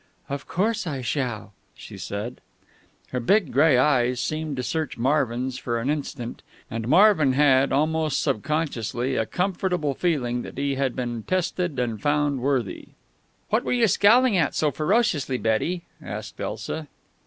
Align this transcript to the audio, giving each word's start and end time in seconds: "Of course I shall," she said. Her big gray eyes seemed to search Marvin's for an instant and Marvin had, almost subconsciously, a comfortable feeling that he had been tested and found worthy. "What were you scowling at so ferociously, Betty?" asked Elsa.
"Of 0.29 0.47
course 0.47 0.87
I 0.87 1.01
shall," 1.01 1.53
she 1.75 1.95
said. 1.95 2.41
Her 3.09 3.19
big 3.19 3.51
gray 3.53 3.77
eyes 3.77 4.19
seemed 4.19 4.57
to 4.57 4.63
search 4.63 4.97
Marvin's 4.97 5.59
for 5.59 5.79
an 5.79 5.91
instant 5.91 6.41
and 6.71 6.87
Marvin 6.87 7.33
had, 7.33 7.71
almost 7.71 8.19
subconsciously, 8.19 9.15
a 9.15 9.27
comfortable 9.27 9.93
feeling 9.93 10.41
that 10.41 10.57
he 10.57 10.73
had 10.73 10.95
been 10.95 11.21
tested 11.21 11.77
and 11.77 12.01
found 12.01 12.39
worthy. 12.39 12.87
"What 13.49 13.63
were 13.63 13.71
you 13.73 13.87
scowling 13.87 14.35
at 14.37 14.55
so 14.55 14.71
ferociously, 14.71 15.37
Betty?" 15.37 15.83
asked 16.01 16.41
Elsa. 16.41 16.87